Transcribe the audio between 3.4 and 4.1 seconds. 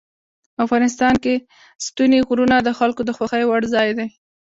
وړ ځای دی.